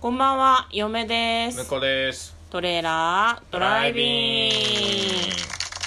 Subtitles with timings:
[0.00, 1.58] こんばんは、嫁です。
[1.64, 4.54] 向こうですトレーラードライビング。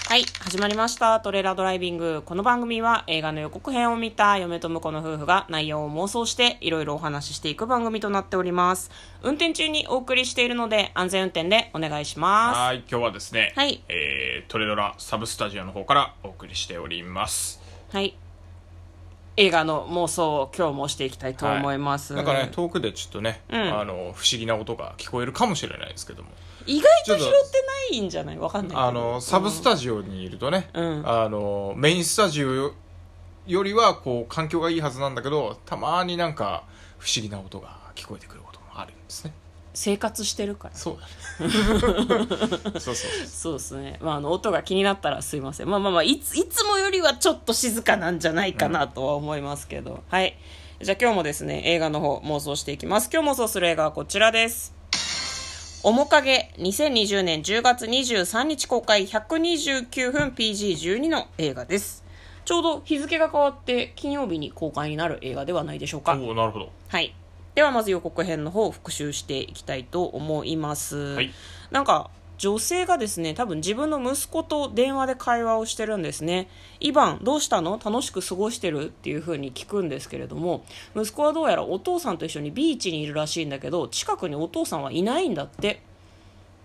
[0.08, 1.20] はい、始まりました。
[1.20, 2.21] トレーラードライビング。
[2.23, 8.91] この番組は映画の予告編を見た嫁と婿の夫婦が内容を妄想していろいろお話ししていく番組となっております。
[9.23, 12.59] 運転中にお送りしているので安全運転でお願いします。
[12.59, 17.59] はい今日はですね、はいえー、トレドラサブスタジオの方からお送りしております
[17.91, 18.16] はい。
[19.36, 22.13] 映画の妄想を今日もしていきたいと思います。
[22.13, 23.55] なんかね遠くでちょっとね、ん。
[23.55, 26.30] あの不思議な音が聞こえるかもしれないですけども。
[26.66, 27.31] 意外と拾って
[27.91, 28.38] ないんじゃない？
[28.38, 28.77] わかんない。
[28.77, 31.03] あのサブスタジオにいるとね、うん。
[31.05, 32.73] あのメインスタジオ
[33.48, 36.63] よりはこう環境がいいはずなんだけどたまになんか
[37.00, 39.34] 不思議な音が聞こえてくることもあるんですね
[39.73, 40.76] 生活してるから。
[40.76, 40.98] そう
[41.40, 43.98] だね そうそうそうですね。
[44.02, 45.70] まあ、あの、音が気になったらすいません。
[45.70, 50.04] まあまあまあ、いつ、いつもよりはちょっと静かなんじゃないかなとは思いますけど。
[50.09, 50.38] はい。
[50.81, 53.09] じゃあ今日もですね、映画の方妄想していきます。
[53.12, 54.73] 今日妄想する映画はこちらです。
[55.84, 62.03] 面影、2020年10月23日公開129分 PG12 の映画です。
[62.45, 66.14] ちょうど日付が変わって金曜日に公開になる映画ではないでしょうか。
[66.14, 67.16] おおなるほどはい。
[67.56, 70.98] ではまず予告編の方を復習していきたいと思います。
[70.98, 71.32] はい。
[71.72, 72.09] なんか
[72.40, 76.50] 女性がですね多分自分の息子と電話で会話をしてるんですね。
[76.80, 77.80] イバンどうしたの？
[77.84, 78.86] 楽しく過ごしてる？
[78.86, 80.66] っていう風に聞くんですけれども
[80.96, 85.81] 息子はどうやらお父さんと一緒にビーチにいるらしいんだけど近くにお父さんはいないんだって。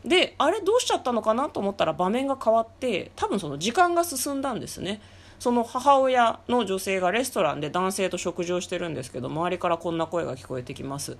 [0.04, 5.02] であれどうしちゃったのかなと思ったら場面が変わって多分その時間が進んだんですね
[5.38, 11.16] その母親の女性がレストランで男性と食事をしてるんですけど周りからこんな声が聞こえてきます。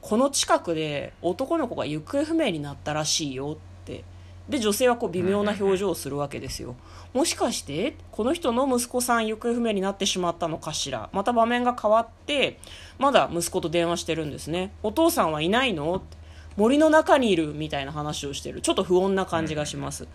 [0.00, 4.04] この近くで男の子が行方不明になったらしいよって。
[4.48, 6.74] で女性はこう微妙な表情をするわけですよ。
[7.14, 11.08] もしかしてこの人の息子さん行方不明になってしまったのかしら？
[11.12, 12.58] また場面が変わって
[12.98, 14.72] まだ息子と電話してるんですね。
[14.82, 16.02] お父さんはいないの？
[16.56, 17.54] 森の中にいる？
[17.54, 18.60] みたいな話をしてる。
[18.62, 20.08] ちょっと不穏な感じがします。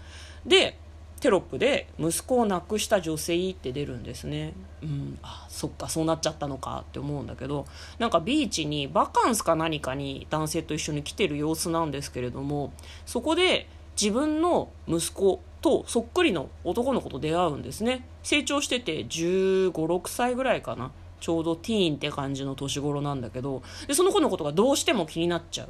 [0.46, 0.78] で
[1.20, 4.54] テロップで「息子を亡くした女性」って出るんですね。
[4.84, 5.20] うん。
[5.24, 7.66] あそっかそうなっちゃったのかって思うんだけど
[8.00, 12.72] なんかビーチにバカンスか何かに男性と一緒に来てる様子なんですけれども
[13.06, 13.68] そこで
[14.00, 18.06] 自分の息子とそっくりの男の子と出会うんですね。
[18.22, 20.92] 成長してて1 5 6歳ぐらいかな。
[21.20, 25.70] ちょうどティーンって感じの年頃なんだけどでその子のことがどうしても気になっちゃう。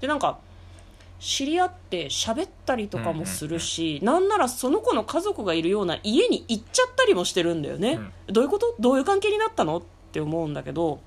[0.00, 0.38] でなんか
[1.24, 8.74] 知り合って喋ったりとかもするし、なんならその子の家族がいるような家に行っちゃったりもしてるんだよね、どういうこと？
[8.78, 9.78] どういう関係になったの？
[9.78, 9.82] っ
[10.12, 11.00] て思うんだけど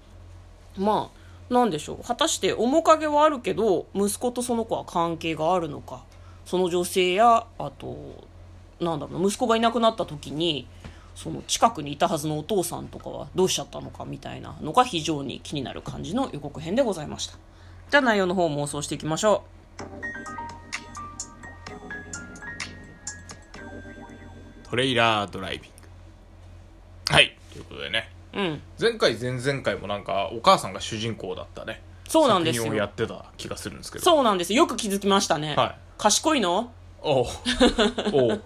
[0.75, 1.11] ま
[1.49, 2.03] あなんでしょう？
[2.03, 6.03] 果たして面影はあるけど息子とその子は関係があるのか？
[6.47, 8.25] その女性やあと
[8.79, 10.67] なんだろうな息子がいなくなった時に
[11.13, 17.37] その近くにいたはずのお父さんとかはどうしちゃったのかみたいなのが非常に気になる感じの予告編でございました。
[17.91, 19.43] じゃあ内容の方を妄想していきましょ
[24.69, 27.13] トレイラードライビング。
[27.13, 27.37] はい。
[27.53, 28.09] ということでね。
[28.33, 28.61] ううん。
[28.79, 31.81] 前回前々回もなんかお母さんが主人公だったね。
[32.07, 32.73] そうなんですよ。
[32.73, 34.03] やってた気がするんですけど。
[34.03, 34.53] そうなんです。
[34.53, 35.75] よく気づきましたね、はい。
[35.97, 36.71] 賢いの？
[37.01, 37.25] おう。
[38.13, 38.41] おう。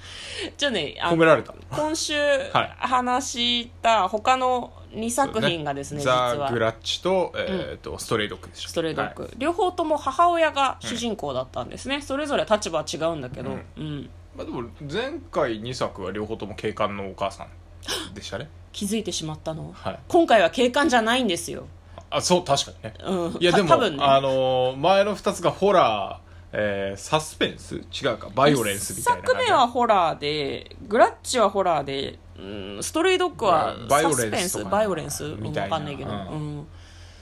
[0.56, 9.32] じゃあねあ褒められた今週はい話した他の2作品がですね実ザ・はグラッチと,、えーとストレイドッグでしょストレートドッグ、はい。
[9.38, 13.64] 両方とも母親が主人公だったんですね、それぞれ立場は違うんだけど、うん。
[13.76, 14.10] うん。
[14.36, 18.48] まあ、でも前回2作は両方とも警官のお母さんでしたね。
[18.72, 19.98] 気づいてしまったの、はい。
[20.08, 21.66] 今回は警官じゃないんですよ、
[22.10, 22.94] あそう確かにね。
[23.04, 24.04] うん、いやでも、た多分ね。
[24.04, 26.25] あのー前の2つがホラー、
[26.58, 27.76] えーサスペンス？
[27.76, 28.30] 違うか。
[28.34, 34.64] バイオレンスみたいな1作目はホラーでグラッチはホラーで、うん、ストレイドッグはバイオサレンスペンス？
[34.64, 35.24] バイオレンス？
[35.38, 35.74] みたいな。
[35.74, 36.10] わかんないけど。
[36.10, 36.66] うん。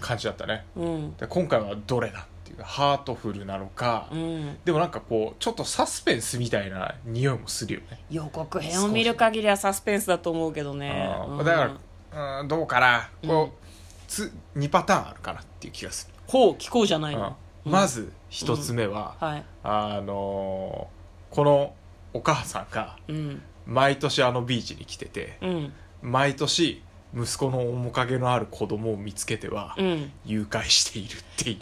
[0.00, 0.64] 感じだったね。
[0.76, 1.16] うん。
[1.16, 2.62] で今回はどれだっていう。
[2.62, 4.56] ハートフルなのか、うん。
[4.64, 11.10] でもなんかこうちょっとサスペンスみたいな匂いもするよね、予告編を見る限りはサスペンスだと思うけどね。
[11.38, 11.76] だか
[12.12, 13.10] らうんどうかな。
[13.26, 13.58] こう、
[14.06, 17.20] つ2パターンあるかなっていう気がする、ほう聞こうじゃないうん。
[17.20, 19.44] の、まず1つ目は、はい。
[19.62, 21.74] あのーこの
[22.12, 23.42] お母さんがうん。
[23.66, 25.72] 毎年あのビーチに来てて、うん。
[26.02, 26.82] 毎年
[27.16, 30.12] 息子の面影のある子供を見つけては、うん。
[30.24, 31.58] 誘拐しているっていう。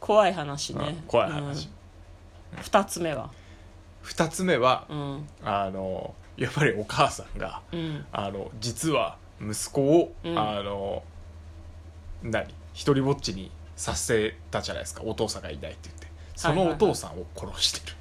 [0.00, 1.68] 怖い話ね、うん怖い話、
[2.52, 3.30] うん、2つ目は
[4.04, 5.28] ？2つ目は、うん。
[5.44, 8.06] あのやっぱりお母さんがうん。
[8.10, 10.38] あの実は息子を、うん。
[10.38, 11.02] あの
[12.22, 12.46] 何？
[12.72, 15.02] 一人ぼっちにさせたじゃないですか。
[15.04, 16.08] お父さんがいないって言って。
[16.36, 17.96] そのお父さんを殺してる、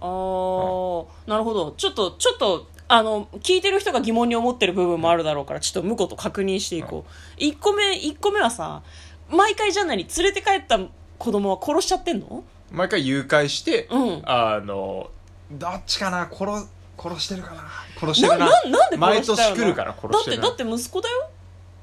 [0.00, 1.72] あー、なるほど。
[1.72, 7.04] ちょっとちょっとあの聞いてる人が疑問に思ってる部分もあるだろうからちょっと向こうと確認していこ
[7.38, 8.82] う、1個目一個目はさ
[9.30, 10.78] 毎回じゃあ何連れて帰った
[11.18, 12.44] 子供は殺しちゃってんの？
[12.70, 14.22] 毎回誘拐して、うん。
[14.24, 15.10] あの
[15.50, 16.28] どっちかな？
[16.30, 17.64] 殺殺してるかな？
[17.98, 18.46] 殺してなるな？
[18.46, 19.56] ななんで毎殺しちゃうの？
[19.56, 20.42] 年来るから殺してる。
[20.42, 21.30] だってだって息子だよ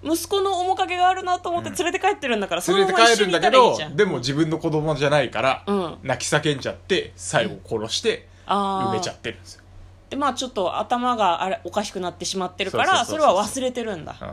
[0.04, 3.96] 息子の面影があるなと思って連れて帰ってるんだから、その連れまま一緒にいて帰るんだけどたらいいじゃん。
[3.96, 5.98] でも自分の子供じゃないから、うん。
[6.04, 9.64] 泣き叫んじゃって最後殺してあー埋めちゃってるんですよ、
[10.10, 13.38] でまあちょっと頭があれおかしくなってしまってるからそれそうそうそうそう。
[13.38, 14.16] は忘れてるんだ。
[14.22, 14.28] うん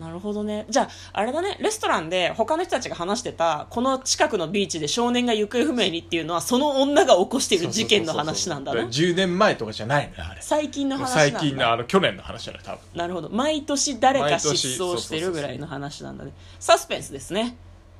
[0.00, 0.64] なるほどね。
[0.70, 1.58] じゃああれだね。
[1.60, 9.12] レストランで他の人たちが話してたこの近くのビーチで少年が行方不明にっていうのはその女が起こしている事件の話なんだそうなそうそう。
[9.12, 10.40] 10年前とかじゃないのよあれ。
[10.40, 11.38] 最近の話なんだ。
[11.38, 12.80] 最近のあの去年の話じゃない多分。
[12.94, 13.28] なるほど。
[13.28, 16.32] 毎年誰か失踪してるぐらいの話なんだね。
[16.58, 17.56] サスペンスですね。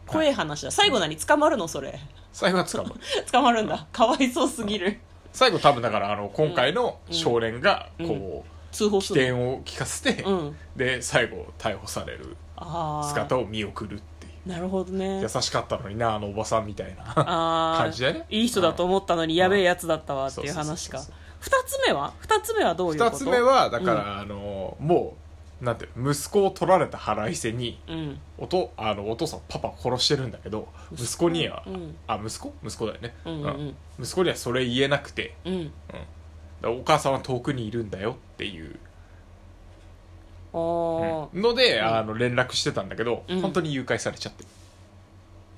[0.07, 0.71] 怖い話だ。
[0.71, 2.01] 最後何捕まるのそれ。
[2.33, 2.95] 最後は捕まる。
[3.31, 3.87] 捕まるんだ。
[3.93, 5.01] かわいそうすぎる。
[5.33, 9.21] 最後多分だからあの今回の少年がこう、起通報する。
[9.21, 10.57] の点を聞かせて、うん。
[10.77, 12.37] で最後逮捕される。
[12.57, 14.49] ああ姿を見送るっていう。
[14.49, 15.21] なるほどね。
[15.21, 17.83] 優しかったのになあのおばさんみたいなあー。
[17.83, 18.27] 感じだよね。
[18.31, 20.99] いい人だと思ったのにやべえやつだったわっていううん話か。
[20.99, 22.13] そうそう二つ目は？
[22.19, 23.17] 二つ目はどういうこと？
[23.17, 25.17] 二つ目はだから、あのも
[25.63, 28.19] うなんていうの息子を取られた腹いせにうん。
[28.37, 31.31] おとあのお父さんパパ殺してるんだけど息子？
[31.31, 31.97] には、うん。
[32.07, 32.53] あ息子？
[32.63, 33.45] 息子だよね、うんうん。
[33.45, 33.77] うん。
[33.99, 35.55] 息子にはそれ言えなくて、うん。
[35.55, 35.73] うん、
[36.63, 38.79] お母さんは遠くにいるんだよっていう。
[40.53, 41.39] あー。
[41.39, 43.41] ので、あの連絡してたんだけど、うん。
[43.41, 44.45] 本当に誘拐されちゃって。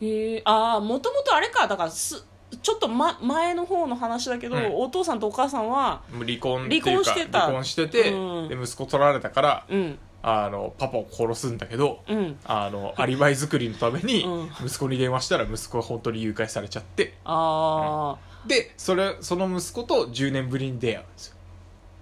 [0.04, 1.66] へえああもともとあれか。
[1.68, 2.24] だからす
[2.60, 4.74] ちょっと、ま、前の方の話だけど、うん。
[4.74, 7.40] お父さんとお母さんはもう離婚っていうか離婚してた。
[7.40, 8.48] 離婚してて、うん。
[8.48, 12.38] で息子取られたからうんあのパパを殺すんだけど、うん。
[12.44, 14.66] あのアリバイ作りのためにうん。
[14.66, 17.14] 息子に電話したら息子は本当に誘拐されちゃって。
[17.24, 18.16] あ
[18.46, 21.36] でそれその息子と10年ぶりに出会うんですよ。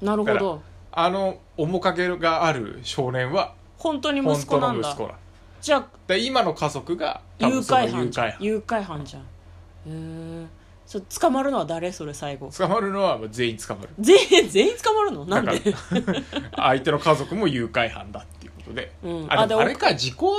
[0.03, 0.63] あなるほど。
[0.93, 4.89] あの面影がある少年は本当に息子なんだ。
[4.89, 5.15] の息子なの。
[5.61, 8.27] じゃあで今の家族が多誘拐犯じゃん。
[8.27, 8.45] 誘拐犯。
[8.45, 9.23] 誘拐犯じゃん。
[9.23, 9.27] へ
[9.87, 10.47] え
[10.91, 11.93] それ捕まるのは誰？
[11.93, 12.51] それ最後。
[12.51, 13.91] 捕まるのは全員捕まる。
[14.01, 15.25] 全員全員捕まるの？
[15.25, 15.73] なんだで？
[16.57, 19.27] 相手の家族も誘拐犯だっていうことで、うん。
[19.31, 20.35] ああででもあれか時効？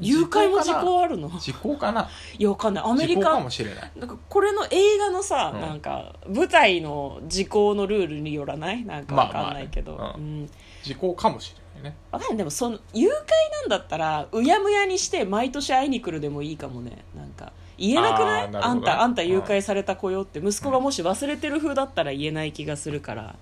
[0.00, 1.28] 誘拐も時効あるの？
[1.38, 2.08] 時効かな？
[2.38, 2.84] いやわかんない。
[2.86, 3.38] アメリカ。
[3.38, 3.92] もしれない。
[3.94, 5.60] なんかこれの映画のさ、うん。
[5.60, 8.86] なんか舞台の時効のルールによらない？
[8.86, 10.50] なんかわかんないけど、まあまあねうん。
[10.82, 11.96] 時効かもしれないね。
[12.10, 12.36] わかんない。
[12.38, 17.04] でもその誘拐なんだったらうやむやにして毎年会いに来るでもいいかもね。
[17.14, 18.42] なんか言えなくない？
[18.44, 23.36] あーなあんたあんた誘拐された子よって息子がもし忘れてる風だったら言えない気がするから、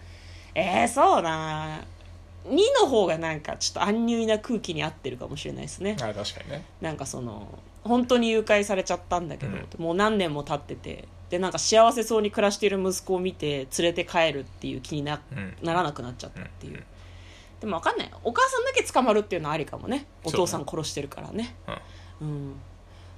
[0.55, 1.81] えー、そうな。
[2.47, 5.97] 2の方がなんかちょっと安入な空気に合ってるかもしれないですね。
[6.01, 6.65] あ確かにね。
[6.81, 15.57] なんかその本当に誘拐されちゃったんだけど、うもう何年も経っててでなんか幸せそうに暮らしている息子を見て連れて帰るっていう気にな,、うん。
[15.63, 16.85] ならなくなっちゃったっていう、うん。
[17.61, 18.11] でも分かんない。
[18.23, 20.07] お母さんだけ捕まるっていうのはありかもね。
[20.25, 21.55] お父さん殺してるからね。
[22.21, 22.29] うん。
[22.29, 22.55] うん、ま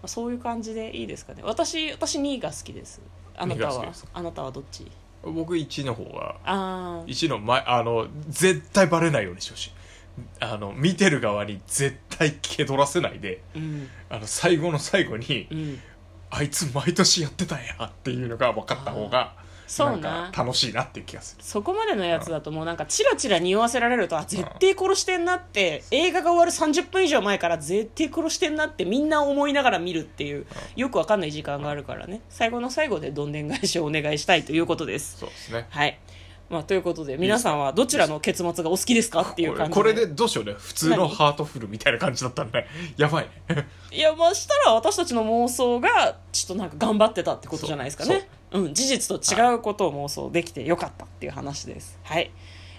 [0.07, 1.43] あそういう感じでいいですかね。
[1.45, 3.01] 私私2位が好きです。
[3.37, 3.93] あなたは？
[4.15, 4.91] あなたはどっち？
[5.23, 9.73] 僕1の方がああ1の前あの絶対バレないようにしてほしい。
[10.41, 13.89] あの見てる側に絶対気取らせないでうん。
[14.09, 15.79] あの最後の最後に、うん。
[16.31, 19.35] あいつ毎年やってたんやっていうのが分かった方が
[19.67, 20.31] そうな。
[20.37, 21.45] 楽しいなっていう気がする。
[21.45, 30.47] そこまでのやつだともうなんかチラチラ匂わせられるとあ絶対殺してんなって映画が終わる30分以上前から絶対殺してんなってみんな思いながら見るっていう
[30.77, 32.21] よくわかんない時間があるからね。
[32.29, 35.19] 最後の最後でどんでん返しをお願いしたいということです。
[35.19, 35.67] そうですね。
[35.71, 35.99] はい、
[36.49, 40.55] まあ、ということで皆さんはどちらの結末がお好きですかっていう感じこれでどうしようね。
[40.57, 42.67] 普通の何ハートフルみたいな感じだったんで。
[42.97, 43.29] やばい。
[43.49, 51.99] ねいやまあしたら私たちの妄想がちょっとなんか頑張ってたってことじゃないですかねうん事実と違うことを妄想できてよかったっていう話です。
[52.03, 52.31] はい。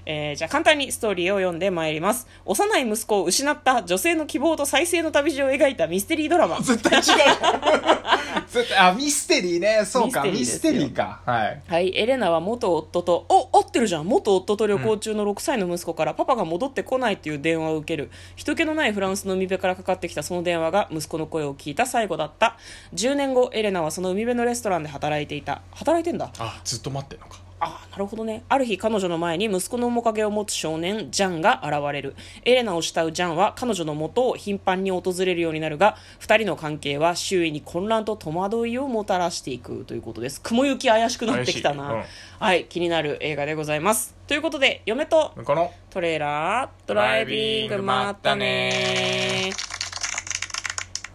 [0.09, 2.27] えーじゃあ簡単にストーリーを読んでまいります。
[2.45, 6.59] 幼い息子を失った女性の希望と再生の旅路を描いたミステリードラマ。
[6.63, 7.03] 絶対違う。
[8.47, 9.83] 絶対あミステリーね。
[9.85, 11.19] そうかミミステリーか。
[11.25, 11.61] はい。
[11.67, 14.07] はい、エレナは元夫と、お、合ってるじゃん。
[14.07, 18.09] 元夫と旅行中の6歳の息子から、パパが戻ってこないという電話を受ける。
[18.37, 22.55] 人気のないフランスの海辺からかかってきたその電話が息子の声を聞いた最後だった。
[22.93, 25.61] 10年後、エレナはその海辺のレストランで働いていた。
[25.73, 26.31] 働いてんだ。
[26.39, 28.43] あずっと待ってんのかああ、なるほどね。
[28.49, 32.15] ある日、彼女の前に息子の面影を持つ少年、ジャンが現れる。
[32.45, 40.39] エレナを慕うジャンは彼女の元を頻繁に訪れるようになるが、二人の関係は周囲に混乱と戸惑いをもたらしていくということです。
[40.41, 41.87] 雲行き怪しくなってきたな。
[41.87, 42.09] 怪しい
[42.39, 44.15] はい、気になる映画でございます。
[44.27, 49.46] ということで、嫁とこのトレーラードライビング、まったねー。